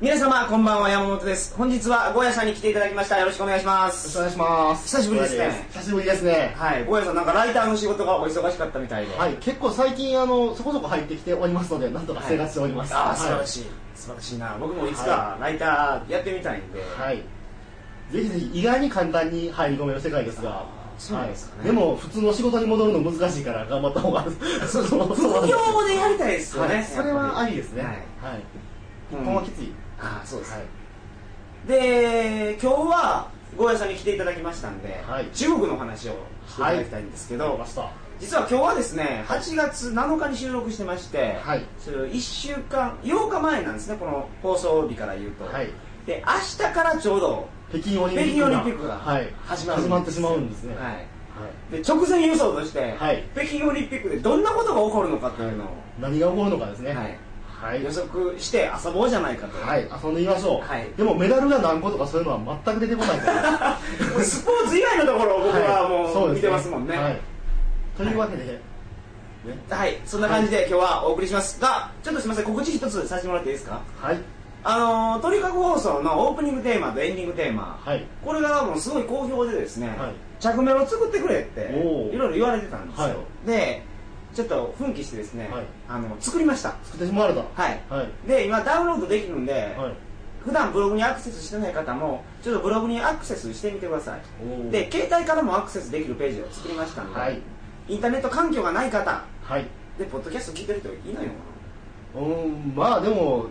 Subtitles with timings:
[0.00, 1.54] 皆様こんばんは山本です。
[1.54, 3.18] 本日はゴーヤさんに来ていただきました。
[3.18, 4.96] よろしくお願いしまよろしすくお願いします。
[4.96, 5.66] 久しぶりですね。
[5.74, 6.54] 久しぶりですね。
[6.56, 6.84] はい。
[6.86, 9.14] ゴーヤさんなんかライターの仕事がお忙しかったみたいで。
[9.14, 9.34] はい。
[9.34, 12.94] 結構最近あのそこそこ入ってきておりますのでなんとか生活しております。
[12.94, 13.66] ああ素晴らいしい。
[13.94, 14.56] 素晴らしいな。
[14.58, 17.16] 僕もいつかライターやってみたいんで、はい。
[18.10, 20.64] ぜひぜひ意外に簡単に入り込める世界ですが。
[20.96, 21.68] そうですかね。
[21.68, 21.76] はい。
[21.76, 24.24] でも普通の仕事に戻るの難しいから頑張った方が
[24.66, 25.08] そうそう。
[25.14, 26.84] 副業でやりたいですよね、はい。
[26.84, 27.82] それはありですね。
[28.22, 28.38] ははい。
[28.38, 28.42] い
[29.12, 29.20] うん。
[29.20, 29.70] 一本はきつい
[30.00, 30.62] ああそうです、はい。
[31.68, 35.26] で今日はゴーヤさんに来ていただきましたんで、はい。
[35.32, 36.12] 中国の話を
[36.48, 37.90] していただきたいんですけど、わかりました。
[38.20, 41.64] 実は今日はですね8月7日に収録してまして、はい。
[41.78, 45.70] それ1週間8日前なんですねこの放送日から言うと、はい。
[46.06, 48.98] で明日からちょうど北京オリンピックが
[49.44, 50.74] 始ま始まってしまうんですね。
[50.76, 50.84] はい。
[50.84, 50.98] は
[51.72, 51.76] い。
[51.76, 53.24] で直前予想として、はい。
[53.34, 55.68] 北京オリンピックでどんなことが起こるのかというのを、
[56.00, 57.18] 何が起こるのかですね
[57.60, 57.74] はい。
[57.74, 60.88] はい予測して遊ぼうじゃないかと、はい、遊んでみましょう、はい。
[60.96, 63.78] でもメダルが何個とかそういうのは全く出てこないから。
[64.22, 65.90] スポーツ以外のところを僕ははい。
[65.90, 67.20] もそうう見てますもんね、はい、
[67.96, 68.60] というわけで、ね。
[69.68, 73.80] はい、そんな感じで今日はお送りしますが、ちょっとすみません、告知一つさせてもらっていいですか？
[74.00, 74.18] はい。
[74.62, 78.04] あのー、鳥かご放送のオープニングテーマとエンディングテーマ、はい。
[78.24, 80.12] これがもうすごい好評でですね、はい。
[80.38, 81.60] 着メロ作ってくれって
[82.12, 83.16] いろいろ言われてたんですよ、はい。
[83.46, 83.82] で
[84.34, 85.64] ちょっと奮起してですね、はい。
[85.88, 86.74] あの作りました。
[86.84, 87.40] 作ってしまわれた。
[87.40, 87.80] はい。
[87.88, 88.28] はい。
[88.28, 89.92] で今ダウンロードできるんで、はい。
[90.44, 94.70] 普段ブログにアクセスしてない方もちょっとブログにアクセスしてみてください。
[94.70, 97.40] で携帯からもアクセスできるページを作りましたんで、はい。
[97.88, 99.24] インターネット環境がない方。
[99.42, 99.66] はい。
[99.98, 101.38] でポッドキャスト聞いてる人いないのか
[102.16, 103.46] うんまあでも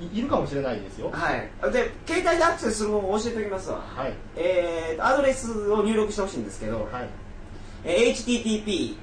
[0.00, 1.10] いいるかもしれないですよ。
[1.10, 1.48] なはい。
[1.72, 3.80] で携帯でアクセスする方法を教えておきますわ。
[3.80, 4.12] はい。
[4.36, 7.08] えー、アドレスを入力してほしいんですけど、はい。
[7.84, 8.96] えー http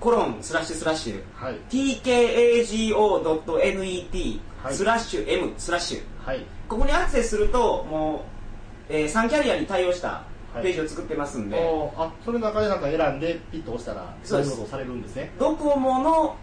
[0.00, 1.22] コロンスラッシュスラッシュ。
[1.34, 1.56] はい。
[1.70, 4.74] Tkago.net はい。
[4.74, 6.02] スラッシュ m スラッシュ。
[6.24, 6.44] はい。
[6.68, 8.26] ここにアクセスするとも
[8.88, 10.62] う、えー、3キャリアに対応したはい。
[10.62, 14.50] ページを作ってますんで、おーあそれの中でなんか選んでピッと押したらそうです。
[14.50, 15.30] ダウンロードされるんですね。
[15.38, 16.36] ドコモの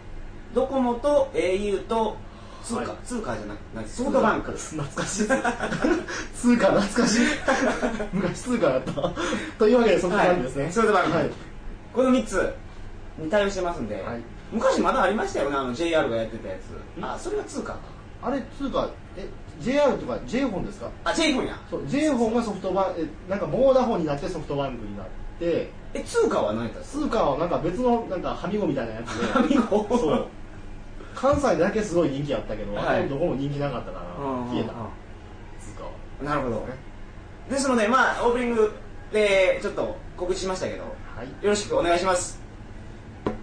[0.54, 2.16] ドコモと au と
[2.64, 2.90] 通貨、はい。
[3.04, 4.52] 通貨じゃなくないソフトバンク。
[4.58, 5.28] 懐かしい。
[6.36, 7.22] 通貨懐かしい。
[8.14, 9.12] 昔通貨だった。
[9.58, 10.74] というわけでソフトバンクですね、はい。
[10.74, 11.12] ソフトバンク。
[11.18, 11.30] はい。
[11.94, 12.54] この3つ
[13.18, 14.22] に対応してますんで、はい。
[14.52, 16.62] 昔まだありましたよねあの JR がやってたやつ。
[17.02, 17.80] あそれが通貨か。
[18.22, 19.28] あれ通貨え
[19.60, 20.90] JR とか J フォンですか？
[21.04, 21.60] あ J フォンや。
[21.70, 25.06] そう J フォンがソフトバンクえなんかモーダフォンになってソフトバンクになっ
[25.40, 25.70] て。
[25.94, 29.28] え通貨は何やったんです通貨はなんか別のなんかはみごみたいなやつで。
[29.32, 29.86] かミゴ？
[29.98, 30.26] そう。
[31.16, 33.08] 関西だけすごい人気あったけど、はい。
[33.08, 34.72] どこも人気なかったからうん消えた。
[35.64, 35.90] 通貨は。
[36.24, 36.66] なるほど。
[37.50, 38.72] ですのでまあオープニング
[39.14, 40.84] でちょっと告知しましたけど
[41.16, 41.28] はい。
[41.44, 42.42] よろしくお願いします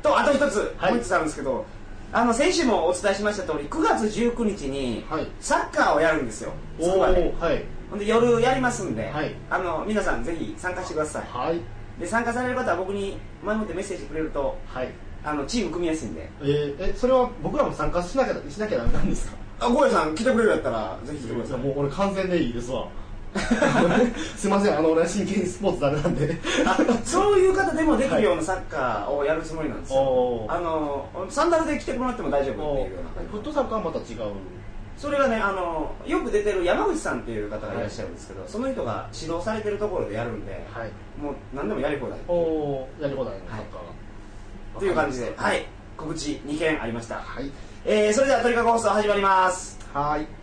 [0.03, 0.93] とあと一つ、はい。
[0.93, 1.65] もう一つあるんですけど
[2.13, 5.27] あの先週もお伝えしました通り9月19日にはい。
[5.41, 6.53] サッカーをやるんですよ。
[6.79, 7.35] おつくばで。
[7.41, 7.65] おはい。
[7.91, 9.35] ほんで夜やりますんで、はい。
[9.51, 11.23] あの皆さんぜひ参加してください。
[11.27, 11.61] はい。
[12.01, 14.89] で参加される方は僕に前もってメッセージくれるとはい。
[15.25, 16.29] あのチーム組みやすいんで。
[16.43, 19.37] えーえそれは僕らも参加しなきゃしなきゃダメなんですか？
[19.61, 21.59] あゴーヤさん来てくれるやったらぜひ来てください。
[21.61, 22.89] もう俺完全でいいですわ
[24.37, 26.37] すいませんあの俺は真剣にスポーツダメなんで。
[26.66, 34.32] あそういう方でもできるようなサッカーをやるつもりなんですよ、あのサンダルで来てもらっても大丈夫っていうようなフットサルとはまた違う。
[34.97, 40.91] それがねあのよく出てる山口さんっていう方がいらっしゃるんですけど、その人が指導されてるところでやるんで、はい。
[41.20, 42.19] もう何でもやり放題。
[42.28, 44.91] おおやり放題のサッカーが、とい。
[44.91, 45.66] う感じで、はい、
[45.97, 47.50] 告知2件ありました、はい。
[47.84, 49.78] えーそれでは鳥かご放送始まります。
[49.93, 50.42] はい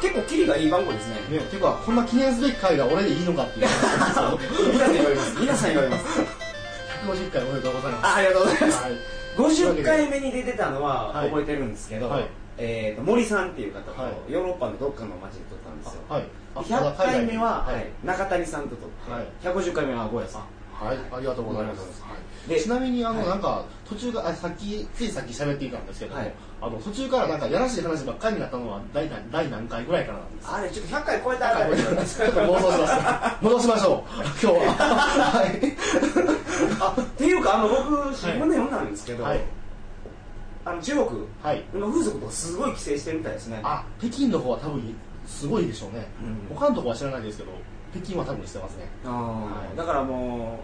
[0.00, 1.16] 結構キリがいい番号ですね。
[1.36, 3.66] ねていうかこんな記念すべき回が俺でいいのかっていう。
[3.66, 3.78] 皆
[4.14, 4.38] さん
[4.94, 5.40] 言われます。
[5.40, 6.20] 皆さん言われます。
[7.04, 8.06] 150回おめでとうございます。
[8.06, 8.80] あありがとうございます。
[8.84, 8.92] はい。
[9.36, 11.30] 50回目に出てたのははい。
[11.30, 14.32] 覚えてるんですけど、はいえー、と森さんっていう方とはい。
[14.32, 16.24] ヨーロッパのどっかの町で撮ったんですよ、はい。
[16.54, 17.74] あ100回目は、はい。
[17.74, 17.86] はい。
[18.04, 19.26] 中谷さんと撮って、はい。
[19.42, 20.42] 150回目はゴーヤさん。
[20.72, 22.02] はい、ありがとうございます。
[22.02, 22.14] は
[22.46, 22.48] い。
[22.50, 23.28] でちなみにあの、はい。
[23.28, 26.34] なんか途中があさっきついさっき喋っていたんですけども、はい。
[26.60, 30.48] あの途中からなんかやらしい話ばっかりになったのは第何第何回ぐらいからなんです。
[30.48, 30.56] か。
[30.56, 32.22] あれちょっと100回超えたあたり戻します。
[33.42, 34.20] 戻しましょう。
[34.22, 34.52] 今日は。
[35.32, 35.76] はい。
[36.80, 39.40] あっていうかあの僕新聞で読んだんですけど、はい
[40.66, 41.08] あの中国
[41.42, 41.64] はい。
[41.72, 43.60] の風俗とかすごい規制してるみたいですね。
[43.62, 44.82] あ北京の方は多分
[45.24, 46.08] すごいでしょうね、
[46.50, 46.56] うん。
[46.56, 47.52] 他のとこは知らないですけど
[47.94, 48.88] 北京は多分してますね。
[49.04, 49.76] はい。
[49.76, 50.58] だからも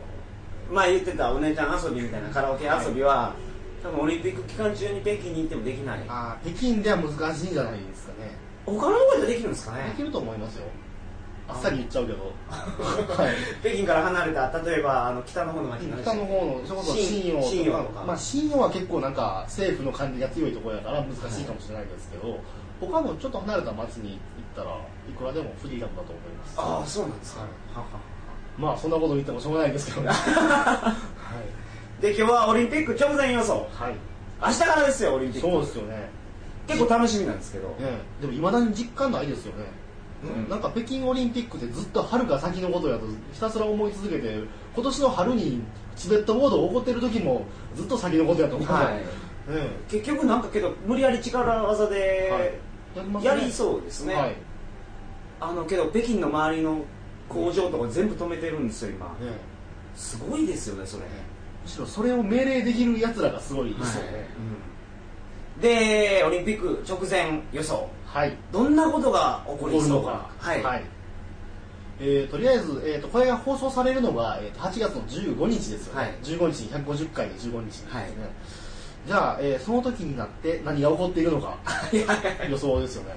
[0.70, 3.34] う前言ってたお姉ちゃん遊びみたいなカラオケ遊びは、
[3.82, 6.00] 多分オリンピック期間中に北京に行ってもできない。
[6.08, 8.30] あー北京では難しいんじゃないですかね。
[8.66, 9.84] 他のところでできるんですかね。
[9.90, 10.66] できると思いますよ
[11.48, 12.32] あっさり言っちゃうけど。
[12.48, 13.34] はい。
[13.60, 18.04] 北京から離れた例えばあの北の方の町の北の方のそれこそ新信用信用とか。
[18.04, 22.38] まあ信用は結構なんか政府の管理が強いところやから難しいかもしれないですけど、
[22.80, 24.18] 他のちょっと離れた町に行っ
[24.56, 24.76] たら
[25.08, 26.54] いくらでもフリーダムだと思います。
[26.56, 27.50] ああそうなんですか、はい。
[27.74, 27.86] はは。
[28.58, 30.08] まあそんなこと言ってもしょうがないですけどね。
[30.14, 30.94] は
[31.98, 33.68] い、で今日はオリンピック直前予想。
[33.72, 33.94] はい、
[34.40, 35.50] 明日からですよオリンピック。
[35.50, 36.22] そうですよね。
[36.66, 37.74] 結構楽しみなんですけど、ね
[38.20, 39.81] でもいまだに実感ないですよね、うん
[40.48, 44.40] なんか北京オリンピックってずっと春か先のことやとひたすら思い続けて
[44.74, 45.62] 今年の春に
[45.96, 48.94] チベットボード起こってる時もずっと先のことやと思うはい。
[48.94, 54.34] ね結局なんかけど無理やり力技で、はいやりますねやりそうですね、はい。
[55.40, 56.84] あのけど北京の周りの
[57.28, 59.06] 工場とか全部止めてるんですよ今。
[59.06, 59.52] ね
[59.94, 61.04] すごいですよねそれ、
[61.62, 64.28] むしろそれを命令できる奴らがすごいですよね
[65.62, 67.88] でオリンピック直前予想。
[68.04, 68.36] はい。
[68.50, 70.28] どんなことが起こりそうか。
[70.40, 70.84] 起こるのかはい、
[72.00, 76.14] えーとりあえず、えー、とこれが放送されるのが、えーと8月の15日ですよね、はい。
[76.22, 78.10] 15日に150回で15日ですね、はい
[79.04, 81.56] じゃあ、えーその時になって何が起こっているのか。
[82.50, 83.16] 予想ですよね。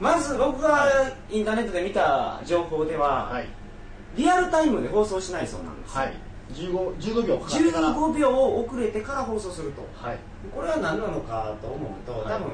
[0.00, 0.88] まず僕が
[1.30, 3.48] インターネットで見た情報では、はい。
[4.16, 6.14] リアルタイムで放送しないそうなんですよ、はい。
[6.52, 7.88] 15, 15秒かかってから。
[7.94, 9.82] 15秒遅れてから放送すると。
[9.94, 10.18] はい
[10.52, 12.28] これは何なのかと思うと、はい。
[12.28, 12.52] 多分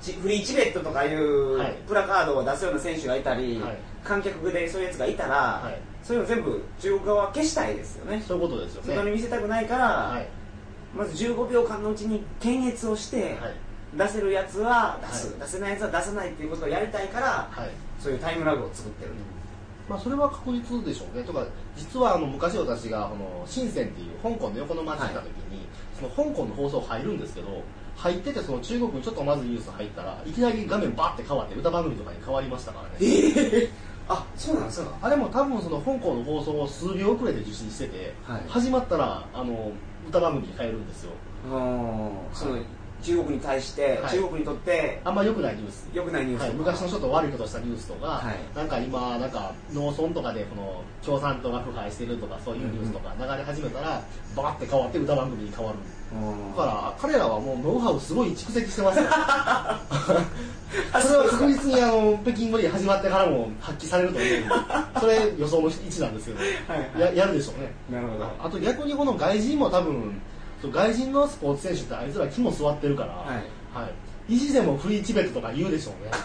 [0.00, 1.76] チフリーチベットとかいうはい。
[1.86, 3.76] プラカードを出すような選手がいたり、はい。
[4.02, 5.78] 観客でそういうやつがいたら、はい。
[6.02, 8.22] そういうの全部中国側は消したいですよね。
[8.26, 8.94] そういうことですよね。
[8.94, 10.26] 外に見せたくないから、はい。
[10.96, 13.54] まず15秒間のうちに検閲をして、はい。
[13.96, 15.40] 出せるやつは出す、はい。
[15.40, 17.70] 出せないやつは出さないっていうことをやりたいから、はい。
[17.98, 19.10] そういうタイムラグを作ってる、
[19.90, 21.24] まあ、それは確実でしょうね。
[21.24, 21.44] とか
[21.76, 25.66] 実はあの昔私がこの深センっていう香港の横の町にいた時に、
[25.98, 27.62] その香港の放送入るんですけど
[27.96, 32.90] 入っててその中国にちょっとまずニュース入ったらいきなり画面バッて変わって歌番組とかに変わりましたからね。
[33.00, 33.70] ええ
[34.08, 34.90] あそうなんですか。
[35.02, 39.72] あれも多分その香港の放送を数秒遅れで受信してて、はい始まったらあの
[40.08, 41.12] 歌番組に変えるんですよ。
[41.48, 42.58] あーその
[43.02, 44.16] 中国に対して、はい。
[44.16, 45.88] 中国にとってあんま良くないニュース。
[45.92, 48.56] 良くないニュースはい、昔のちょっと悪いことしたニュースとか、はい。
[48.56, 54.02] なんか今なんか農村とかでこの共産党が腐敗してるとかそういうニュースとか流れ始めたら
[54.36, 55.78] バーって変わって歌番組に変わる。
[56.10, 59.04] だから彼らはもうノウハウすごい蓄積してますよ。
[61.00, 66.38] それは確実にあの北京五輪始まってからも発揮されると思うそれ予想の位置なんですけど
[66.68, 67.00] はい。
[67.00, 67.72] ややるでしょうね。
[67.90, 68.26] なるほど。
[68.40, 70.20] あと逆にこの外人も多分
[70.60, 73.36] そう外人のスポーツ選手ってあいつら肝座ってるから、はい。
[73.74, 73.90] はい。
[74.28, 76.10] 意地でもフリーチベットとか言うでしょうね。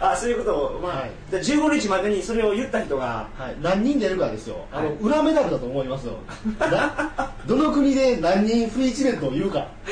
[0.00, 0.56] あそういうこと。
[0.56, 1.10] を、まあはい。
[1.30, 4.96] じゃあ15日までにそれを言った人がはい、何人出るかですよ、あのはい。
[5.00, 6.14] 裏メダルだと思いますよ、
[6.60, 9.66] などの国で何人フリーチベットを言うか、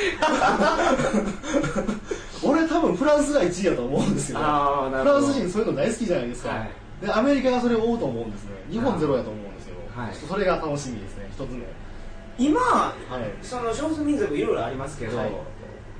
[2.42, 5.26] 俺、多分フランスが1位だと思うんですよ、フあーなるほど。
[5.26, 6.70] ランス人、そういうの大好きじゃないですか、はい。
[7.04, 10.14] でアメリカがそれを追うと思うんですね、日本ゼロやと思うんですよ、はい。
[10.28, 11.64] それが楽しみですね、一つ目。
[12.38, 13.44] 今、はい。
[13.44, 15.32] その少数民族いろいろありますけど、はい。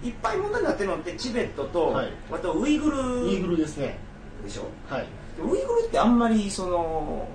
[0.09, 2.13] い、っぱい問題になってるのってチベットと、はい。
[2.31, 3.99] あとウイグルイーグルですね、
[4.45, 4.69] でしょ？
[4.89, 7.27] はい、でウイグルってあんまりその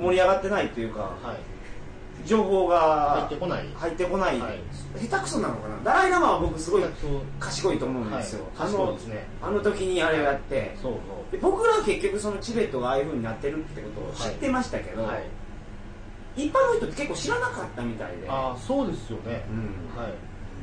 [0.00, 1.36] 盛り上がってないっていうか、は
[2.24, 4.58] い、情報が入ってこない、入ってこない、はい。
[4.98, 5.84] 下手くそなのかな？
[5.84, 6.90] ダライ・ラマは僕すごいそう。
[7.38, 8.68] 賢いと思うんですよ、はい。
[8.70, 9.26] 賢いですね。
[9.42, 10.94] あのあの時にあれをやって、そう
[11.30, 15.24] で僕らは結局そのチベットがああいう風になってるってことを知ってましたけど、そう、はい、
[16.36, 20.00] 一般の人って結構知らなかったみたいで、ああ、そうですよね、うん。
[20.00, 20.12] はい。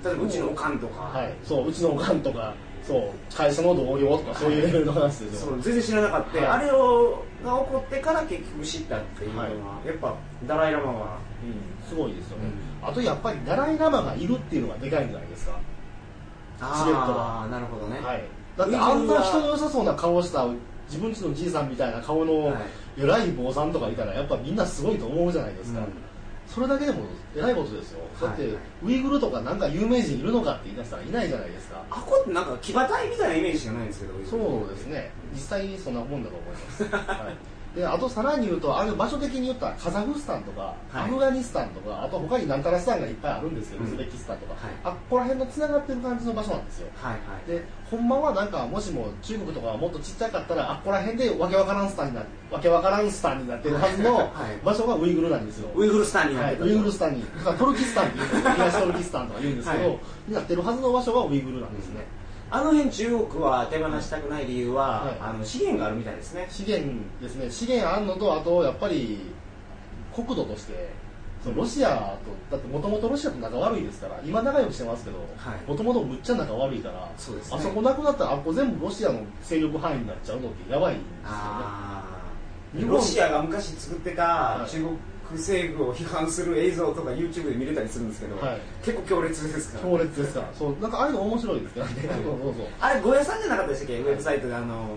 [0.03, 6.47] 例えばうちのおかんとか、はい、そううちのおかんとかそう会社の同僚とかそういうレベルの話ですよ、そう全然知らなかった、はい。
[6.47, 9.51] あれをが起こってから結局知ったっていうのは、は
[9.83, 9.87] い。
[9.87, 10.15] やっぱ
[10.47, 11.17] ダライ・ラマは。
[11.43, 12.45] うん、すごいですよね、
[12.81, 15.51] あとやっぱりダライ・ラマがいるっていうのがでかいんじゃないですか、
[16.57, 18.23] チベットはああなるほどね、はい、
[18.57, 20.47] だってあんな人の良さそうな顔した
[20.87, 22.55] 自分ちのじいさんみたいな顔のはい
[22.97, 25.87] 偉い坊さんとかいたらやっぱみんなすごいと思うじゃないですか、うん。
[26.47, 27.03] それだけでも
[27.35, 31.83] 偉いことですよ、だってはいウイグルとかなんか有名人いるのかって言い出したらいないじゃないですか。
[31.89, 35.11] あこってなんか騎馬隊みたいなイメージしかないんですけどそうですね。
[35.33, 40.97] 実際そんなもんだと思います、は いであとさらに言うとあれ場所的に言ったらカザフスタンとか、はい。
[41.03, 43.89] アフガニスタンとかあと他になんたらスタンがいっぱいあるんですけど、うん。
[43.89, 44.71] ウズベキスタンとか、はい。
[44.83, 46.87] あっこら辺のつながってる感じの場所なんですよ。
[46.95, 47.51] はいはい。
[47.51, 54.65] でほんまはなんかもしも中国とかがもっとちっちゃかったらあっこら辺でわけわからんスタンになわけわからんスタンになってるはずのはい。
[54.65, 57.23] 場所がウイグルなんですよ、ウイグルスタンになはい、ってたウイグルスタンに
[57.57, 59.99] トルキスタンっていう東トルキスタンとか言うんですけど、はい。
[60.27, 62.05] になってるはずの場所がウイグルなんですね、
[62.49, 65.17] あの辺中国は手放したくない理由は、はい。
[65.19, 66.47] あの資源があるみたいですね。
[66.49, 67.49] 資源ですね。
[67.49, 69.19] 資源あんのとあとやっぱり
[70.15, 70.89] 国土として
[71.43, 72.17] そのロシア
[72.49, 75.23] とだってもともとロシアと仲悪いですから今仲良くしてますけどは
[75.55, 75.69] い。
[75.69, 77.57] もともとむっちゃ仲悪いからそうですね。
[77.57, 81.03] あそこなくなったらあっこ全部ロシアの勢力範囲になっちゃうのってやばいんで
[82.73, 82.91] すよね。
[82.93, 84.71] ロシアが昔作ってたはい。
[84.71, 84.97] 中国
[85.33, 88.59] 政府を批判する映像とか YouTube で見れたりするんですけど、はい。
[88.83, 89.83] 結構強烈ですから。
[89.83, 90.39] 強烈ですか。
[90.41, 92.67] らそうなんかああいうの面白いですね そうそうそう。
[92.79, 93.99] あれゴヤさんじゃなかったでしたっけ？
[93.99, 94.89] ウェブサイトであの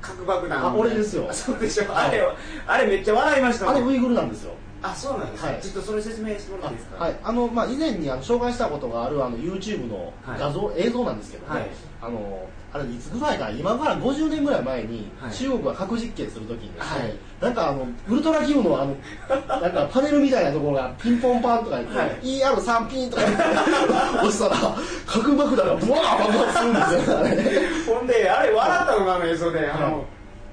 [0.00, 0.66] 核爆弾。
[0.66, 1.28] あ俺ですよ。
[1.32, 2.08] そうでしょ、はい。
[2.08, 2.28] あれ
[2.66, 4.52] あれめっちゃ笑いましたあれウイグルなんですよ
[4.82, 5.60] あそうなんですか、はい。
[5.62, 7.04] ちょっとそれ説明してもらっていいですか？
[7.04, 11.68] はい、あのまあ以前にあの紹介したことがあるあの YouTube の画像、映像なんですけどね、はい。
[12.02, 13.50] あのあれいつぐらいかな？
[13.52, 15.32] 今から50年ぐらい前に、はい。
[15.32, 17.16] 中国が核実験するときにですね、はい。
[17.40, 18.96] なんかあのウルトラ Q のあの
[19.60, 22.08] なんかパネルみたいなところがピンポンパンとか言って、はい。
[22.22, 23.42] ER3 ピンとか言って
[24.26, 24.56] 押したら
[25.06, 27.18] 核爆弾がブワー爆発するんですよ。
[27.18, 29.92] あ れほんであれ笑ったのがあの映像で、あはい。
[29.92, 30.04] の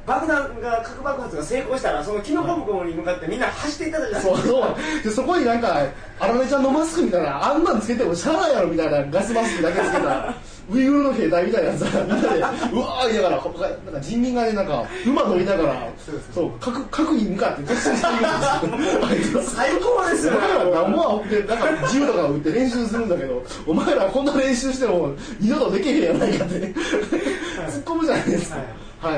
[0.06, 5.04] 爆弾が核爆発が成功したらそのキノコムコに向かってみんな走っていったじゃないですかそうそう。
[5.04, 5.82] でそこになんか
[6.20, 10.36] あられちゃんのマスクみたいなあんなんつけてもしゃあないやろみたいなガスマスクだけつけた
[10.70, 15.88] ウイグルの兵隊みたいなやつがみんなでうわー言いながらなんか人民がねなんか馬乗りながら
[16.34, 19.42] そう核核に向かって突進していくんですよ。
[19.56, 20.34] 最高ですよ。
[20.34, 26.56] お前ら何もってなんか銃とか撃って練習するんだけどお前らこんな練習しても二度とできへんやないかって。
[26.56, 28.58] 突っ込むじゃないですか。
[28.58, 28.66] はい、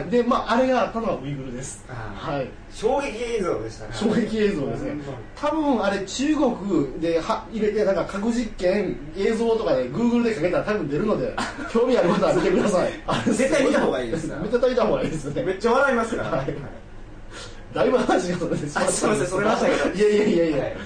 [0.09, 1.85] でまああれがあったのはウイグルです。
[1.89, 2.49] あはい。
[2.71, 3.93] 衝撃映像でしたね。
[3.93, 4.95] 衝撃映像ですね。
[5.35, 11.35] 多分あれ中国では入れてなんか核実験映像とかで Google でかけたら多分出るので
[11.71, 12.91] 興味ある方は見てください。
[13.31, 14.27] 絶対見た方がいいです。
[14.27, 15.43] 絶対見た方がいいですね。
[15.43, 16.55] めっちゃ笑いますから、はい。
[17.73, 19.95] だいぶ話がそれてしまったあすいませんそれましたけど。
[19.95, 20.63] いやいやいやいや。
[20.63, 20.77] はい。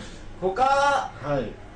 [0.41, 1.69] 他はい。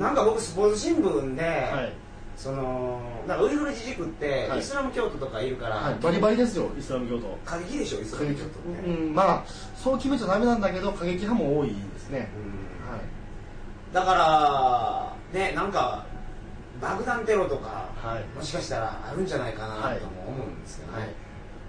[0.00, 1.92] なんか僕スポーツ新聞で、はい、
[2.36, 4.60] そのなんかウイグル自治区って、はい。
[4.60, 7.38] イスラム教徒とかいるから、はい、バリバリですよイスラム教徒。
[7.44, 12.28] 過激でしょイスラム教徒って、うんまあそう決めちゃダメなんだけど過激派も多いですね。
[12.36, 12.92] うん。
[12.92, 13.00] はい。
[13.92, 16.04] だからねなんか
[16.80, 18.24] 爆弾テロとか、はい。
[18.36, 19.96] もしかしたらあるんじゃないかなともはい。
[20.28, 21.08] 思うんですよね、はい。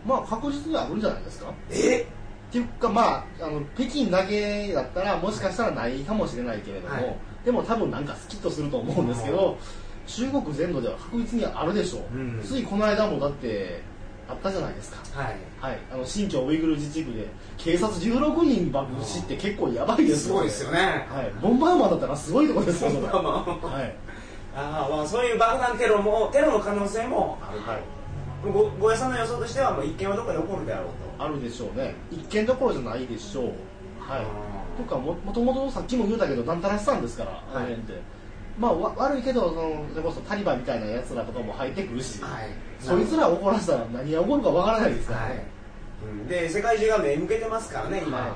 [0.06, 1.54] まあ確実にあるんじゃないですか。
[1.72, 2.02] え？
[2.50, 7.18] っていうかまああの北京だけだったらもしかしたらないかもしれないけれども、はい。
[7.46, 9.58] でも多分なんかスキッとすると思うんですけど
[10.08, 12.42] 中国全土では確実にあるでしょう、うん。
[12.44, 13.82] ついこの間もだって
[14.28, 15.22] あったじゃないですか。
[15.22, 15.36] はい。
[15.60, 15.80] はい。
[15.92, 21.08] あの新疆ウイグル自治区で警察16人爆死って結構やばいですよ、すごいですよね。
[21.10, 23.02] はい、ボンバーマンだったらすごいとこですよそれ。
[23.08, 23.96] まあまあはい。
[24.56, 27.60] あーまあそういう爆弾テロもテロの可能性もある。
[27.60, 27.82] はい。
[28.44, 30.88] ごごやさんの予想としてはもう一件はどこで起こるであろう
[31.18, 31.24] と。
[31.24, 31.96] あるでしょうね。
[32.12, 33.46] 一件どころじゃないでしょう。
[34.00, 34.26] はい。
[34.78, 37.34] とかももともとさっきも言うたけどなんたらしたんですから、い。
[37.52, 37.94] あの辺って
[38.60, 42.50] まあわ悪いけどそのそれこそタリバンみたいなやつらとかも入ってくるし、はい。
[42.80, 45.30] そいつらを怒らせたら何が起こるかわからないですからはい。
[45.32, 45.46] ね、
[46.04, 46.28] うん。
[46.28, 48.36] で世界中が目向けてますからね今、は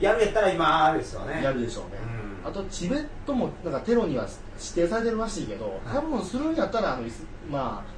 [0.00, 1.42] やるやったら今ですよね。
[1.42, 1.98] やるでしょうね、
[2.42, 2.48] うん。
[2.48, 4.26] あとチベットもなんかテロには
[4.58, 7.02] 指定されてるらしいけど多分するんやったらあの
[7.50, 7.92] まあ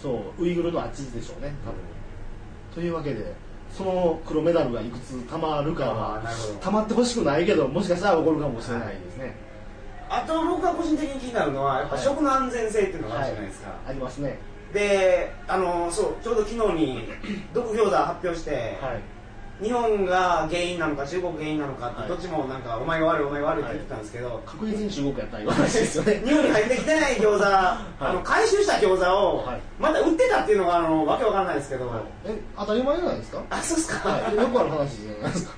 [0.00, 1.80] そうウイグルのあっちでしょうね多分、
[2.74, 3.34] というわけで
[3.72, 6.22] その黒メダルがいくつたまるかあは
[6.60, 9.34] たまってほしくないけどもしかしたら起こるかもしれないですね、
[10.16, 12.04] あと僕が個人的に気になるのはやっぱはい。
[12.04, 14.38] 食の安全性っていうのがあるじゃないですか、ありますね。
[14.72, 17.08] であのそうちょうど昨日に
[17.52, 19.02] 毒餃子発表して、はい。
[19.62, 22.08] 日本が原因なのか中国が原因なのかって、はい。
[22.08, 31.88] どっちもなんかお前が悪いお前が悪いって言ってたんですけど、確実に中国やったら言わないですよね日本に入ってきてない餃子、あの回収した餃子をはいまた売ってたっていうのがあのわけわからないですけど、
[32.24, 35.54] え当たり前じゃないですかあそうっすか、はいよくある話じゃないですか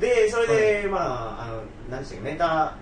[0.00, 2.74] でそれで、まああの何でしたっけメタ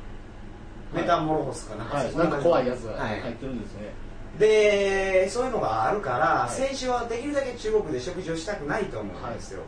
[0.94, 2.10] メタモロホスかなんか、はい。
[2.10, 3.20] そなんか怖いやつがはい。
[3.20, 3.92] 入ってるんですね。
[4.38, 9.62] でそういうのがあるから、い選手はできるだけ中国で食事をしたくないと思うんですよ、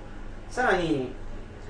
[0.51, 1.13] さらに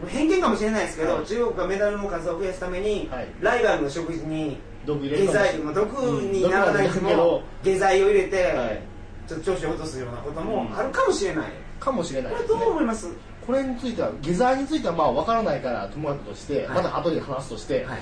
[0.07, 1.27] 偏見かもしれないですけど、はい。
[1.27, 3.29] 中国がメダルの数を増やすために、はい。
[3.41, 8.83] ライバルの食事に下剤、まあ、毒にならないうんと毒はも下剤を入れて、はい。
[9.27, 11.47] ちょっと調子を落とすようなこともあるかもしれない、
[11.81, 13.09] かもしれないこれどう思います、
[13.45, 16.77] これについては下剤についてはまあ分からないからともかくとして、はい。
[16.77, 17.99] また後で話すとして、はい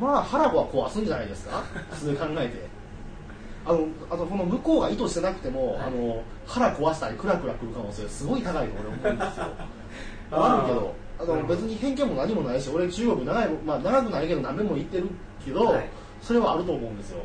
[0.00, 1.62] まあ腹子は壊すんじゃないですか？
[1.90, 2.70] 普通に考えて。
[3.66, 5.82] あのあとこの向こうが意図してなくても、はい。
[5.88, 9.46] あの腹壊したりクラクラくる可能性すごい高いと俺思うんですよ。
[10.32, 15.08] 悪いけどあの別に偏見も何もないし俺中国長い、まあ、長くないけど何年も行ってる
[15.44, 15.88] けど、はい。
[16.22, 17.18] それはあると思うんですよ。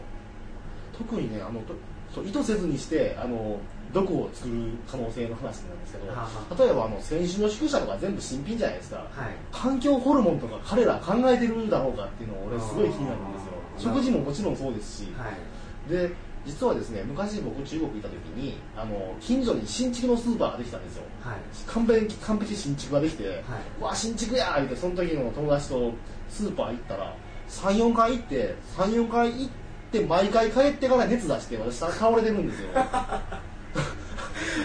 [0.97, 1.73] 特にねあのと
[2.13, 3.57] そう意図せずにしてあの
[3.93, 9.07] 毒を作る可能性の話なんですけどはあは例えばあの選手の宿舎とか全部新品じゃないですか、はい。
[9.51, 13.91] 環境ホルモンとか彼ら考えてるだろうかっていうのを俺すごい気になるんですよ。
[13.93, 15.89] 食事ももちろんそうですし、はい。
[15.89, 16.11] で
[16.45, 21.03] 実はですね昔僕中国行った時にあの近所に新築のスーパーができたんですよ。
[21.21, 21.37] はい。
[21.65, 23.33] 完璧完璧新築ができて、は
[23.79, 25.93] わあ新築やー言ってその時の友達と
[26.29, 27.15] スーパー行ったら
[27.49, 29.49] 34回行って34回行っ
[29.91, 32.69] て毎回帰ってから熱出して私倒れてるんですよ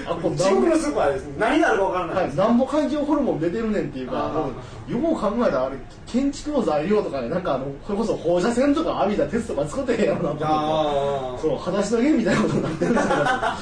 [0.06, 1.24] あこれ中国のスーパーです。
[1.38, 2.26] 何があるか分からない。
[2.26, 4.48] はい、なんぼ環境ホルモン出てるねんっていうか、
[4.88, 13.58] よく考えたらあれ、建築の材料とかで、なんかあの、それこそ放射線とか浴びた鉄とか作ってへんやろなと思って、あそう、裸足の家みたいなことになってるんじゃないか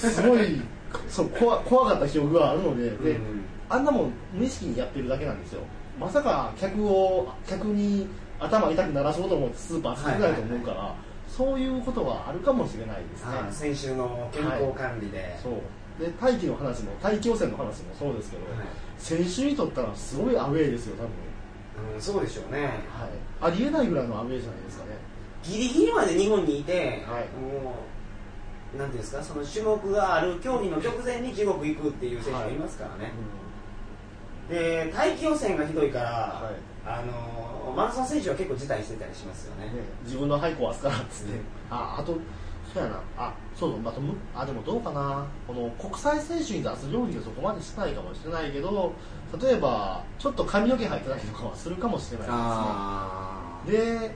[0.00, 0.62] とすごい、
[1.08, 3.44] そう怖怖かった記憶があるので、で、うん。
[3.68, 5.60] あんなもん無意識にやってるだけなんですよ。
[5.98, 8.08] まさか客を、客に
[8.40, 10.94] 頭痛くならそうと思ってスーパー作ってないと思うから、
[11.36, 13.30] そういうことはあるかもしれないですね。
[13.48, 15.52] あ先週の健康管理で、そう。
[15.98, 18.66] で大気の話も大気汚染の話もそうですけど、はい。
[18.98, 22.62] 選手にとったらすごいアウェーですよ多分、うん、そうでしょうね。
[22.62, 22.70] はい、
[23.40, 24.90] ありえないぐらいのアウェーじゃないですかね。
[25.42, 27.26] ギリギリまで日本にいて、はい。
[27.40, 27.74] も
[28.76, 33.12] うなんていうんですかその種目がある競技の直前に中国行くっていう選手がいますからね、
[34.48, 36.74] で大気汚染がひどいから、はい。
[36.86, 37.33] あの
[37.74, 39.66] マラソン選手は結構辞退してたりしますよね。
[39.66, 39.72] ね、
[40.04, 41.40] 自分の廃校はすからっつって、うん。
[41.70, 42.18] ああと
[42.72, 43.00] そうやな。
[43.16, 43.92] あそうそう、ま
[44.34, 45.26] あ、あでもどうかな。
[45.46, 48.92] この国際選手に出す料理がそこまでしないかもしれないけど
[49.40, 54.10] 例えばちょっと髪の毛入ってたりとかはするかもしれないあですね。
[54.10, 54.14] で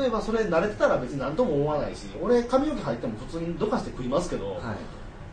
[0.00, 4.76] 例えばそれ慣れてたら別に何とも思わないし俺髪の毛入っても普通にどかして食いますけど、あはい。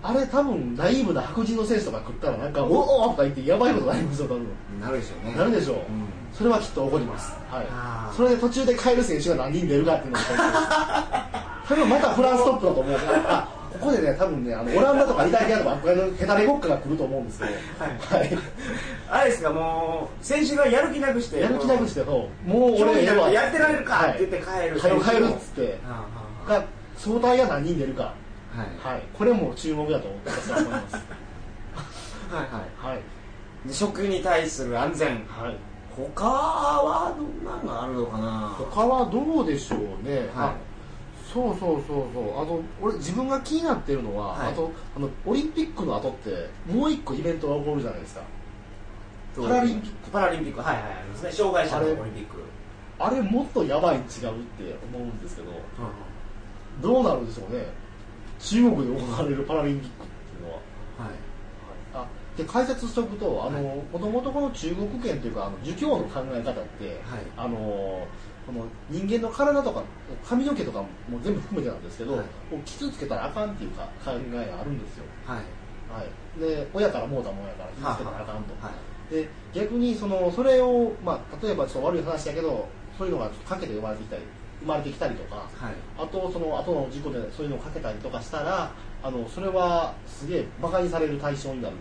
[0.05, 4.47] あれ多分ナイーブな白人の選手とか食ったらなんか「おお!」とか言ってやばいことになりますよ多分。
[4.81, 5.35] なるでしょうね。
[5.35, 5.79] なるでしょう、ん
[6.33, 11.53] それはきっと起こります、はい、それで途中で帰る選手が何人出るかっていうのがポイントです。
[11.69, 17.51] 多分またフランストップだと思うあここでね多分ねあのオランダとかイタリアとかこのヘタレ国家が来ると思うんですけど。
[18.15, 18.37] はい、
[19.09, 25.79] あれですかもう選手がやる気なくしてやる気なくしてもう俺なんかやってられるかって言って帰るはい、帰るっ選つって。
[26.47, 26.65] が
[26.97, 28.13] 総体が何人出るか。
[28.55, 28.95] あはい。
[28.95, 29.03] はい。
[29.13, 30.51] これも注目だと思います。
[30.51, 30.63] はい。
[32.31, 32.97] ははい。
[33.65, 33.67] い。
[33.67, 35.25] で食に対する安全。
[35.27, 38.55] はい他はどんなのがあるのかな？
[38.57, 40.29] 他はどうでしょうね、はい。
[40.33, 40.55] あ
[41.33, 42.43] そうそうそうそう。
[42.43, 44.51] あと俺自分が気になってるのは、はい。
[44.51, 48.21] あとあのオリンピックの後ってもう一個イベントが起こるじゃないですか。
[49.35, 50.11] パラリンピック。
[50.11, 50.59] パラリンピック。
[50.59, 51.31] はいはいありますね。
[51.31, 52.43] 障害者のオリンピック。
[52.99, 55.51] あれもっとやばいに違うって思うんですけど
[56.81, 57.65] どうなるんでしょうね。
[58.39, 60.59] 中国で行われるパラリンピックっていうのは。
[60.99, 61.13] はい。
[61.13, 61.32] あ
[62.37, 67.21] で解説しておくとあのもともとこの中国圏というかあの儒教の考え方って、はい。
[67.37, 68.07] あの
[68.45, 69.81] この人間の体とか
[70.25, 70.87] 髪の毛とかも
[71.23, 72.25] 全部含めてなんですけど、はい。
[72.65, 75.37] 傷つけたらあかんっていうか考えがあるんですよ、はい。
[75.93, 78.73] はい、で親からもうたもんやから傷つけたらあかんと、はい
[79.11, 82.67] で逆にそのそれを、まあ、例えばちょっと悪い話だけど
[82.97, 84.23] そういうのがかけて生まれてきたり
[84.61, 85.47] 生まれてきたりとか、はい。
[85.99, 88.71] あとその後の事故でそういうのをかけたりとかしたら
[89.03, 91.75] あのそれはすげえ馬鹿にされる対象になる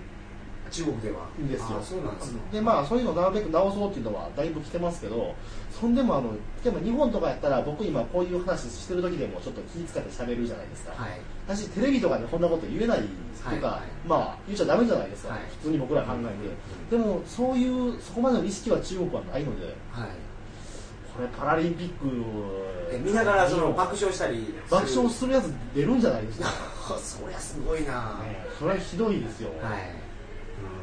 [0.73, 1.79] 中国ではんですよ。
[1.79, 2.41] あそうなんですね。
[2.51, 5.35] でまあそういうのをなるべく直そうっていうのはだいぶ来てますけど
[5.71, 6.33] そんでもあの
[6.65, 11.21] 例えば日本とかやったら僕今こういう話してる時でもちょっと気遣って喋るじゃないですか、はい。
[11.47, 14.09] 私テレビとかでこんなこと言えないっていうか、はいはい。
[14.09, 15.43] まあ言っちゃダメじゃないですか、はい。
[15.61, 20.09] 普通に僕ら考えて、でもそういうそこまでの意識は中国はないのではい。
[21.15, 22.09] これパラリンピック
[22.91, 26.49] え見ながらその爆笑したり爆笑するやつ出るんじゃないですか、
[26.99, 27.93] そりゃすごいな。
[27.93, 30.02] はねそれはひどいですよ、い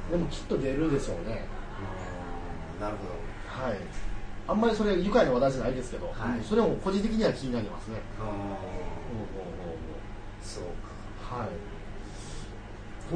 [0.10, 1.46] でもきっと出るでしょうね。
[2.76, 3.12] うんなるほど。
[3.70, 3.78] はい。
[4.48, 6.16] あんまりそれ愉快な話題じゃないですけど、はい。
[6.44, 8.02] それも個人的には気になりますね、
[10.42, 11.48] そううんはい。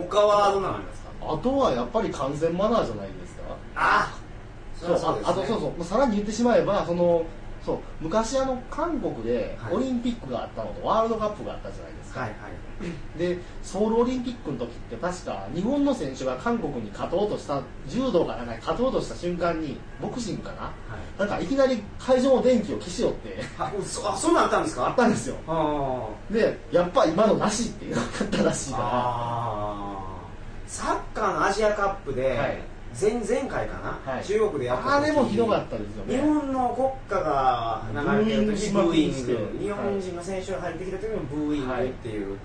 [0.07, 1.09] か他はどんなのありますか？
[1.21, 3.43] あとはやっぱり完全マナーじゃないですか。
[3.75, 4.13] あ
[4.79, 5.83] そうああとそうそうもう。
[5.83, 7.25] さらに言ってしまえばその
[7.65, 9.75] そう昔あの韓国ではい。
[9.75, 12.37] オリンピックがあったのとワールドカップがあったじゃないですか、はいはい
[13.17, 20.73] でソウルオリンピックの時って確か日本の選手が韓国に勝とうとした柔道かなんかに勝とうとした瞬間にボクシングかな、
[21.17, 23.37] なんかいきなり会場の電気を消しよって。
[23.57, 23.71] あ
[24.17, 24.87] そんなんあったんですか？
[24.87, 25.35] あったんですよ。
[25.47, 30.21] あでやっぱ今のなしっていうのがあったらしいあかあ
[30.67, 32.57] サッカーのアジアカップで、はい
[32.99, 34.23] 前々回かな、はい。
[34.23, 36.15] 中国でやったらあ時れもひどかったですよね。
[36.15, 36.69] 日本の
[37.09, 39.59] 国歌が流れてる時ブーイング。
[39.59, 42.37] 日本人の選手が入ってきた時もブーイングっていう、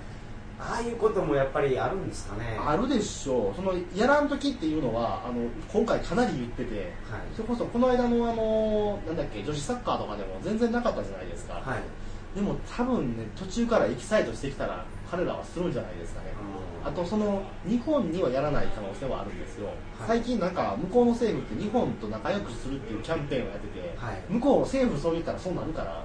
[0.59, 2.59] ああいうこともやっぱりあるんですかね？
[2.59, 3.55] あるでしょう。
[3.55, 7.21] そのやらん時っていうのはあの今回かなり言ってて、はい。
[7.37, 11.83] それこそこの間のあのなんだっけ女子サッカーとかでも全然なかったじゃないですか、はい。
[12.35, 16.33] でも多分ね途中からエキサイトしてきたら彼らはするんじゃないですかね、
[16.85, 19.75] あとその日本にはやらない可能性はあるんですよ、はい。
[20.09, 24.23] 最近なんか向こうの政府って日本と仲良くするっていうキャンペーンをやってて、はい。
[24.29, 26.05] 向こうの政府そう言ったらそうなるから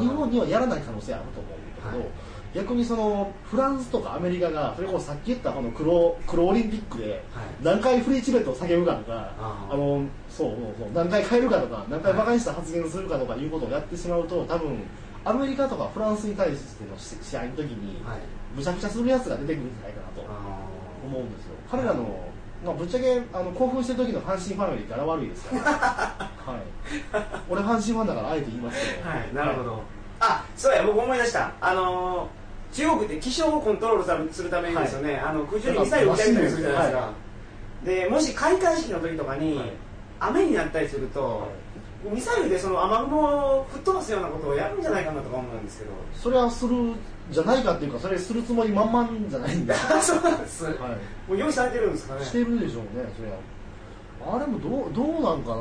[0.00, 2.08] 日本にはやらない可能性あると思うんだけど、はい。
[2.54, 7.44] 逆にそのフランスとかアメリカがそれこそさっき言ったこの黒黒オリンピックではい。
[7.62, 9.74] 何回フリーチベットを叫ぶかとか、あー。
[9.74, 14.78] あのそうそうそう何回変えるかとか何回バカにした発言するかとかいうことをやってしまうと多分
[15.24, 18.18] アメリカとかフランスに対してのし試合の時にはい。
[18.54, 20.58] むちゃくちゃするやつが出てくるんじゃないかなとあ
[21.04, 21.54] 思うんですよ。
[21.70, 22.20] 彼らの、
[22.64, 25.62] まあ、ぶっちゃけあの興奮してる時の阪神ファミリーって荒悪いですから、
[26.52, 26.60] はい、
[27.50, 29.82] 俺阪神ファンだからあえて言いますけど、ーはいなるほど。
[30.20, 31.52] あそうや僕思い出した。
[31.60, 37.12] あのー中国って気象をコントロールするためにですよね、あの空中にミサイル撃たれたりするじゃないですか、は
[37.84, 39.72] でもし開会式の時とかに、はい
[40.28, 41.48] 雨になったりすると、
[42.12, 45.90] ミサイルでその雨雲を吹っ飛ばすようなことをやるんじゃないかなとか思うんですけど。
[46.14, 46.92] それはする
[47.30, 50.74] じゃないかっていうかそれするつもり満々じゃないんで、は そうなんです、い、も
[51.30, 52.24] う用意されてるんですかね。
[52.24, 54.36] してるでしょうねそれは。
[54.36, 55.56] あれもどうどうなんかな。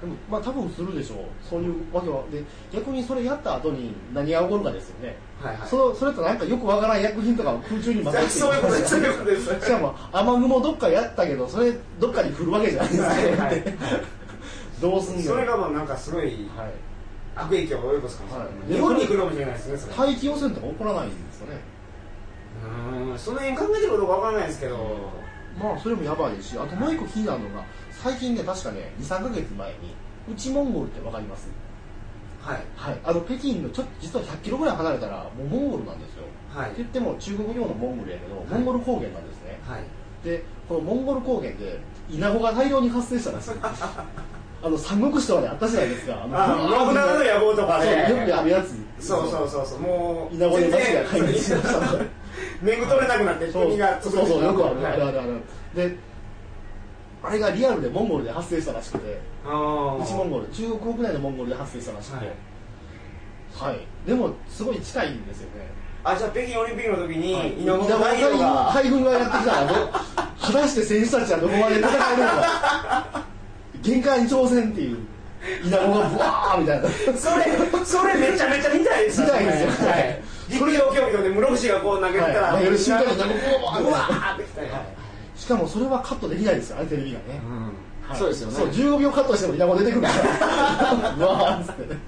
[0.00, 1.18] でもまあ多分するでしょう。
[1.42, 2.22] そういうわけは。
[2.30, 5.68] で逆にそれやった後に何が起こるかですよね、はいはい。
[5.68, 9.66] そのそれとなんかよくわからん薬品とかを空中に混ぜてそういうことですそういうことです。
[9.66, 12.92] しかも雨雲どっかやったけどそれどっかに降るわけじゃない。
[12.92, 13.64] ですか、はいはい。
[14.80, 16.34] どうすんのそれがもうなんかすごいはい。
[17.38, 18.72] 悪影響を及ぼすかもしれない、はい。
[18.72, 21.60] 日本に来るかもしれないですね大気汚染とか起こらないんですかね。
[22.64, 24.76] うーんその辺考えてることかわからないですけど、
[25.60, 29.94] まあそれもやばいしあともう一個気になるのが最近ね確かね23か月前に
[30.32, 31.48] 内モンゴルってわかります？
[32.46, 32.62] はい。
[32.76, 32.98] はい。
[33.02, 36.22] あの北京のちょっと実は100キロぐらい離れたらもうモンゴルなんですよ。
[36.54, 36.70] はい。
[36.70, 38.38] って言っても中国領のモンゴルやけど、い。
[38.48, 39.58] モンゴル高原なんですね。
[39.66, 39.82] はい。
[40.24, 43.82] でこのモンゴル高原でイナゴが大量に発生したらしいんです
[44.62, 46.22] あの三国志とかであったじゃないですか。
[46.24, 48.06] あのあ信長の野望とかね。
[48.08, 49.06] そうよくやるやつ。
[49.06, 49.80] そうそうそうそう。
[49.80, 52.04] もうイナゴで街が壊滅しました
[52.62, 55.40] めぐ取れなくなってそう国がそうそうよくある、はいあるあるある。
[55.74, 55.96] で
[57.22, 62.26] あれがリアルでモンゴルで発生したらしくて内モンゴル中国国内のモンゴルで発生したらしくて。
[63.54, 65.66] はい、でもすごい近いんですよね。
[66.04, 67.52] あじゃあ北京オリンピックの時にはい。
[67.60, 68.70] 稲子の大王が。
[68.74, 69.74] 海軍がやってきたらど
[70.38, 73.24] 果たして選手たちはどこまで戦えるのか。
[73.82, 74.98] 限界に挑戦っていう
[75.64, 76.88] 稲子がブワーみたいな。
[76.90, 77.14] それ
[77.84, 79.88] それめちゃめちゃ見たいです見たいですよ。
[79.90, 80.22] はい。
[80.48, 82.64] 陸上競技場で室伏がこう投げてたら、はい。
[82.66, 84.68] る瞬間にブワーうわーってきたよ。
[85.34, 87.40] しかもそれはカットできないですよねテレビがね、
[88.08, 88.18] はい。
[88.18, 88.54] そうですよね。
[88.54, 90.14] そう15秒カットしても稲子出てくるから。
[91.18, 92.00] うわーっつってね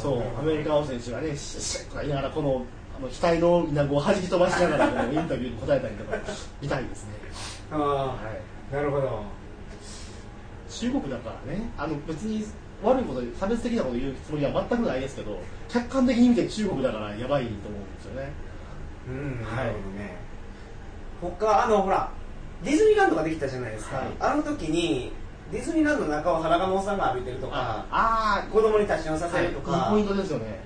[0.00, 2.64] そうアメリカの選手がねシュッシュッとか言いながらこの
[2.96, 6.16] あの額の稲子を弾き飛ばしながらインタビューに答えたりとか
[6.60, 7.10] 見たいですね
[7.72, 8.18] あはい
[8.72, 9.22] あなるほど
[10.70, 12.44] 中国だからねあの別に
[12.82, 18.32] 悪いこと差別的なこと言うつもりは全くないですけど客観的に見て中国だからやばいと思うんですよね
[19.08, 20.16] うんはいなるほどね
[21.20, 22.10] 他あのほら
[22.64, 24.06] ディズニーランドができたじゃないですか、はい。
[24.20, 25.12] あの時に
[25.52, 30.60] ディズニーランドの中を裸のおっさんが歩いてるとかあ子供に立ち寄させるといいか、ポイントですよね。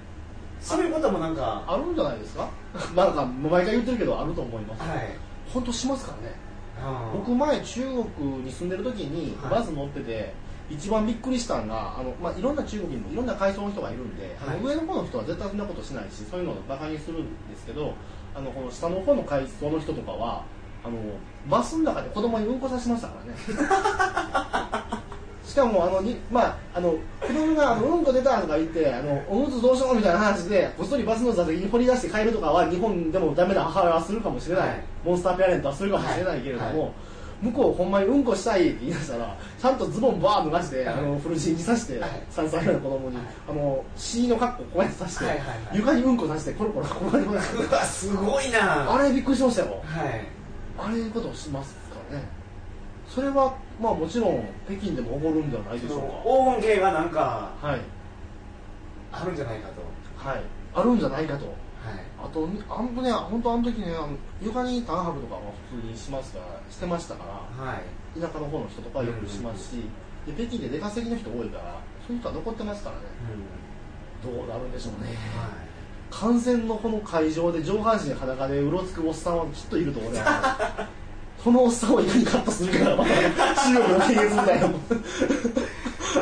[0.60, 2.48] そういうこともなんかあるんじゃないですか？
[2.94, 4.80] まあなんか毎回言ってるけどあると思います。
[4.80, 5.08] はい。
[5.52, 6.34] 本当しますからね。
[7.12, 7.80] 僕前中
[8.16, 9.50] 国に住んでる時にはい。
[9.50, 10.32] バス乗ってて
[10.70, 14.60] 一番びっくりしたのがあの、まあ、いろんな中国にもいろんな階層の人がいるんで、はい。
[14.62, 17.92] 上の方の人は絶対そんなことしないしそういうのをバカにするんですけど
[18.34, 20.42] あのこの下の方の階層の人とかは
[20.84, 20.98] あの
[21.48, 25.02] バスの中で子供にうんこさせましたからね。
[25.52, 34.84] しかもあのに、まあ、あの子供があのうんこ出たとか言ってあのおむつどうしようみたいな話でこっそりバスの座席に掘り出して帰るとかは日本でもダメな母親はするかもしれない、はい。
[35.04, 36.78] モンスターペアレントはするかもしれないけれども、はい。
[36.78, 36.92] はい。
[37.42, 40.94] 向こうほんまにうんこしたいって言い出したらちゃんとズボンバーン脱がして、はい。
[40.94, 42.10] あのフルジンにさして、はい。
[42.30, 43.24] 3歳ぐらいの子供に、はい。
[43.50, 45.58] あの C の格好こうやってさして、はいはいはい。
[45.74, 48.94] 床にうんこさしてコロコロ転がりましたすごいな。
[48.94, 49.82] あれびっくりしましたよ。
[49.84, 50.41] はい
[50.78, 52.24] あれいうことをしますからね。
[53.08, 56.00] それはまあもちろん北京でも起こるんではないでしょう
[56.56, 57.80] 黄金系がなんかかはい。
[59.12, 59.82] あるんじゃないかと。
[60.16, 60.42] はい。
[60.74, 61.46] あるんじゃないかと。
[61.46, 61.54] はい。
[62.24, 67.24] あとあんとね本当あの時ねあの床にタンハブとかも普通にしますからしてましたか
[67.58, 68.20] らはい。
[68.20, 69.82] 田舎の方の人とかはよくしますし、
[70.26, 73.02] で北京で出稼ぎの人多いからそういう人は残ってますからね。
[74.22, 75.16] どうなるんでしょうね
[76.22, 80.88] 感染のこの会場で上半身裸でうろつくおっさんはきっといると俺は
[81.42, 83.10] このおっさんをいかにカットするからまた
[83.56, 84.80] 中国の検閲みたいなもん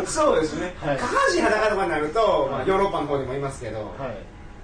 [0.07, 0.97] そうですね、はい。
[0.97, 2.69] 下半身裸とかになると、まあ、はい。
[2.69, 4.17] ヨーロッパの方でもいますけど、は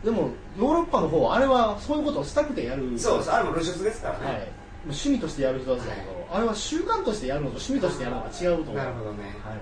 [0.02, 0.06] い。
[0.06, 2.98] でもヨーロッパの方はあれはそういうことをしたくてやる。
[2.98, 4.48] そうですあれも露出ですからね、はい、
[4.84, 8.74] 趣味としてやる人たちだけど、あれは習慣としてやるのと趣味としてやるのが違うと思う。
[8.76, 9.60] なるほどね、はい。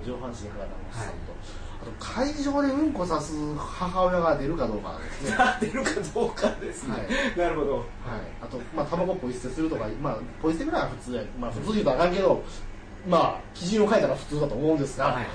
[0.00, 0.10] うん。
[0.10, 1.12] 上半身裸のおっさんと、はい。
[1.12, 1.59] あと
[1.98, 5.36] 会場でうんこさす母親が出るかどうかですね。
[5.60, 6.94] 出るかどうかですね、
[7.36, 7.76] なるほど。
[7.76, 7.84] はい、
[8.42, 12.42] あと、まあ、タバコポイ捨てするとか、まあ、ポイ捨てぐらいは普通や、まあ、普通言うとあかんけど、
[13.08, 15.26] まあ、基準を変えたら普通だと思うんですが、はい、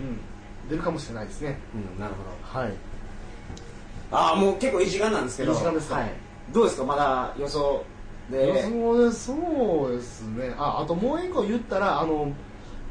[0.00, 1.58] うん、出るかもしれないですね。
[1.74, 2.60] うん、なるほど。
[2.60, 2.72] はい。
[4.10, 5.52] ああもう結構いい時間なんですけど。
[5.52, 5.94] いい時間ですか。
[5.96, 6.10] はい、
[6.52, 6.84] どうですか？
[6.84, 7.82] まだ予想
[8.30, 8.46] で。
[8.48, 10.54] 予想でそうですね。
[10.58, 12.30] あ、あともう一個言ったら、あの、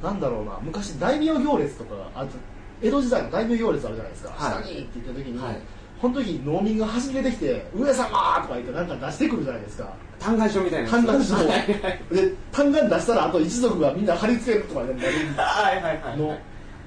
[0.01, 2.29] なんだろうな、昔大名行列とか、あと、
[2.81, 4.29] 江戸時代の大名行列あるじゃないですか。
[4.31, 4.63] はい。
[4.63, 5.57] 下にって言った時に、はい。
[6.01, 9.93] この時農民が走り出てきて、上様とか言ってなんか出してくるじゃないですか。
[10.19, 11.35] 嘆願書みたいな嘆願書。
[11.37, 14.93] で、嘆願出したら、あと一族がみんな貼り付けるとかね、
[15.37, 16.37] はいはいはいの、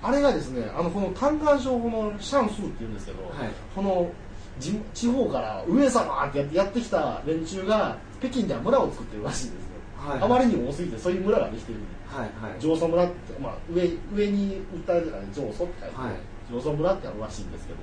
[0.02, 3.50] あれがですね、あのこの嘆願書このシャンスーって言うんですけど、はい。
[3.74, 4.10] この
[4.58, 9.63] 地地方から上様ってやってきた連中が北京では村を作ってるらしいんですよ、
[10.08, 12.60] はいあまりにも多すぎてそういう村ができてるはいはい。
[12.60, 13.82] 上祖村って、まあ、上
[14.14, 16.52] 上に訴えるから上祖って書いて、はい。
[16.52, 17.78] 上祖村ってあるらしいんですけど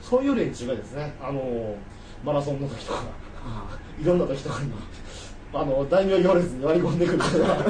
[0.00, 1.76] そういう連中がですねあの
[2.24, 3.02] マラソンの時とか
[3.44, 4.72] あいろんな時とかに
[5.52, 7.56] あの大名行列に割り込んでくることが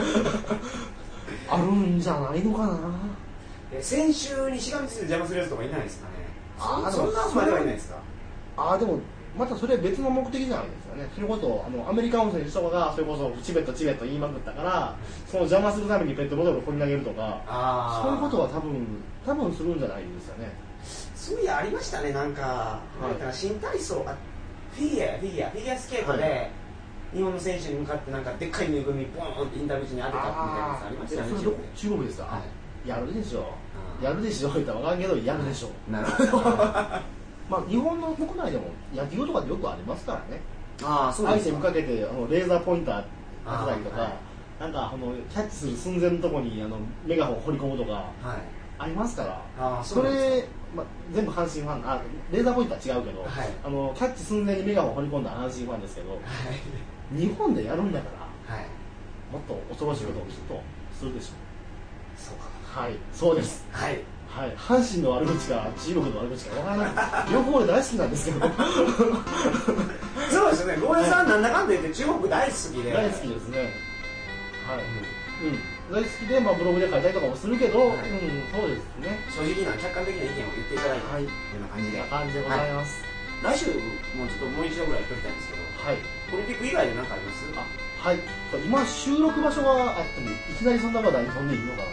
[1.51, 2.79] あるんじゃないのかな。
[3.72, 6.14] え先週にしがみついて邪魔するやつとかいないですかね。
[6.59, 7.96] あーそそんなまではいないですか。
[8.57, 8.98] ああでも
[9.38, 11.09] またそれは別の目的じゃないですよね。
[11.14, 14.96] それこそあのアメリカの選手とかがそれこそチベットチベット言いまくったから
[15.27, 18.87] その邪魔するためにペットボトルを放り投げるとかそういうことは多分
[19.24, 20.53] 多分するんじゃないですよね。
[21.14, 23.03] そういやありましたねなんか、い。
[23.03, 24.16] なんか新体操あ
[24.72, 26.51] フィギュアフィギュアフィギュアスケートで、はい。
[27.14, 32.42] 日本の選手に向かってなんかでっかいぬいぐるみボーンってインタビュー中に当てたみたいなやつありましたよね中国ですか、は
[32.87, 33.40] やるでしょ。
[33.40, 35.70] うんやるでしょ言ったら分からんけどやるでしょ。
[35.90, 36.42] なるほど。
[36.44, 37.03] あ
[37.48, 40.40] まあ日本の国内でも野球とかでよくありますからね。
[40.82, 43.04] あそうです相手にかけてあのレーザーポインター
[43.44, 44.12] 当てたりとか、あーはい。
[44.61, 48.12] なんかあのキャッチする寸前のところにあのメガホン掘り込むとかはい。
[48.80, 49.42] ありますから。
[49.58, 53.30] ああそれ、まあ、全部阪神ファンあレーザーポイントは違うけど、はい。
[53.64, 57.18] あのキャッチ寸前にメガホン掘り込んだ阪神ファンですけどはい。
[57.18, 58.06] 日本でやるんだか
[58.48, 58.66] らはい。
[59.32, 60.61] もっと恐ろしいことをきっと
[60.96, 61.32] するでしょ
[62.16, 62.38] そうう
[62.80, 62.92] はい。
[63.12, 63.64] そうです。
[63.72, 64.00] かはい
[64.38, 64.55] はい。
[64.57, 67.33] 阪神の悪口か中国の悪口かわからない。
[67.33, 68.40] 両方俺大好きなんですけど。
[70.31, 72.92] そうですよねゴーヤさんなんだかんだ言って中国大好きで。
[72.92, 73.59] 大好きですね。
[74.68, 74.85] はい、
[75.42, 77.98] うん、大好きで、まあ、ブログで書いたりとかもするけど、はい。
[77.98, 79.18] うんそうですね。
[79.35, 81.24] 正直な客観的な意見を言っていただいたはい。
[81.24, 83.03] ような感じで、こんな感じでございます。
[83.42, 83.66] 来週
[84.18, 85.96] もうちょっともう一度ぐらい撮りたいんですけどはい、
[86.35, 87.46] オリンピック以外で何かあります？
[87.55, 88.18] あはい。
[88.66, 91.88] 今収録場所があってもいきなりそんな話題に飛んでいいのかな。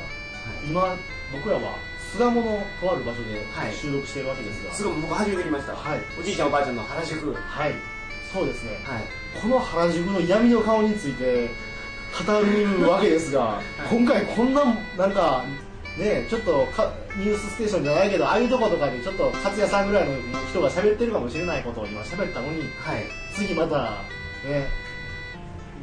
[0.67, 0.95] 今
[1.31, 1.77] 僕らは
[2.15, 3.73] 巣鴨のとある場所ではい。
[3.73, 5.99] 収録しているわけですが、すごい僕初めて来ました、はい。
[6.19, 7.33] おじいちゃんおばあちゃんの原宿。
[7.33, 7.71] はい。
[7.71, 7.79] はい、
[8.31, 8.79] そうですね、
[9.41, 11.49] この原宿の闇の顔について
[12.25, 14.63] 語るわけですが、 今回こんな
[14.97, 15.43] なんか
[15.97, 20.15] ねちょっとかニュースステーションじゃないけどああいうとことかでちょっと勝也さんぐらいの
[20.49, 23.05] 人が喋ってるかもしれないことを今喋ったのにはい。
[23.33, 24.01] 次また
[24.47, 24.67] ね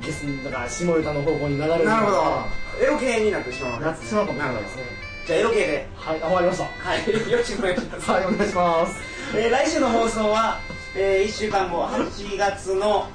[0.00, 2.62] ゲスだから下ネタの方向に流れるなるほど。
[2.82, 5.88] エロ系になってしまうなってしまうかもしれないですねじゃあエロ系で。
[5.96, 6.64] はいあ終わりました。
[6.64, 7.30] はい。
[7.30, 8.96] よろしくお願いします、はいお願いします。
[9.36, 10.58] えー来週の放送は、
[10.96, 13.06] え1週間後8月の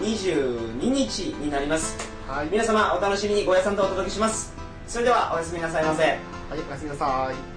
[0.00, 1.96] 22日になります。
[2.28, 2.48] はい。
[2.50, 4.54] 皆様お楽しみにごやさんとお届けします。
[4.86, 6.02] それではおやすみなさいませ。
[6.02, 6.18] はい
[6.50, 7.53] おやすみなさい